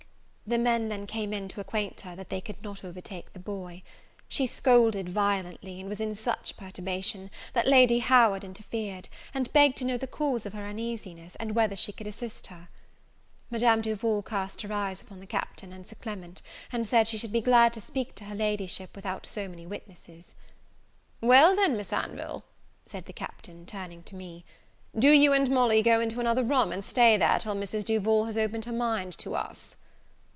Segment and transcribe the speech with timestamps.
[0.47, 3.83] The man then came in to acquaint her they could not overtake the boy.
[4.27, 9.85] She scolded violently, and was in such perturbation, that Lady Howard interfered, and begged to
[9.85, 12.67] know the cause of her uneasiness, and whether she could assist her.
[13.49, 16.41] Madame Duval cast her eyes upon the Captain and Sir Clement,
[16.73, 20.35] and said she should be glad to speak to her Ladyship without so many witnesses.
[21.21, 22.43] "Well, then, Miss Anville,"
[22.85, 24.43] said the Captain, turning to me,
[24.99, 27.85] "do you and Molly go into another room, and stay there till Mrs.
[27.85, 29.77] Duval has opened her mind to us."